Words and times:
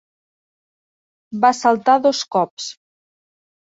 Va 1.45 1.53
saltar 1.61 2.01
dos 2.09 2.27
cops. 2.39 2.75